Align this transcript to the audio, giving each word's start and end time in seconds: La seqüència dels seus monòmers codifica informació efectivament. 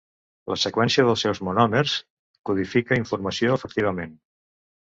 La 0.51 0.55
seqüència 0.61 1.03
dels 1.07 1.25
seus 1.25 1.41
monòmers 1.49 1.93
codifica 2.51 3.01
informació 3.03 3.59
efectivament. 3.59 4.19